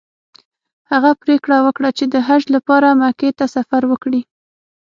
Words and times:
هغه 0.91 1.11
پریکړه 1.21 1.57
وکړه 1.65 1.89
چې 1.97 2.05
د 2.13 2.15
حج 2.27 2.43
لپاره 2.55 2.87
مکې 3.01 3.29
ته 3.37 3.45
سفر 3.55 3.81
وکړي. 3.91 4.21